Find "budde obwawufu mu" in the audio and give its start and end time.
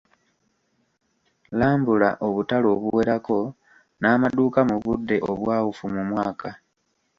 4.83-6.01